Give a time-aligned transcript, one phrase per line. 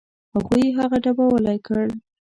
[0.33, 1.85] هغوی هغه ډبولی کړ.